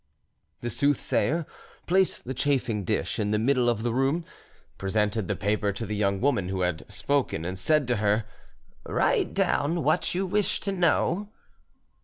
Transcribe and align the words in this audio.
The 0.61 0.71
soothsayer 0.71 1.45
placed 1.85 2.23
the 2.25 2.33
chafing 2.33 2.83
dish 2.83 3.19
in 3.19 3.29
the 3.29 3.37
middle 3.37 3.69
of 3.69 3.83
the 3.83 3.93
room, 3.93 4.25
presented 4.79 5.27
the 5.27 5.35
paper 5.35 5.71
to 5.73 5.85
the 5.85 5.95
young 5.95 6.19
woman 6.19 6.49
who 6.49 6.61
had 6.61 6.91
spoken, 6.91 7.45
and 7.45 7.59
said 7.59 7.87
to 7.89 7.97
her— 7.97 8.25
"Write 8.83 9.35
down 9.35 9.83
what 9.83 10.15
you 10.15 10.25
wish 10.25 10.59
to 10.61 10.71
know." 10.71 11.29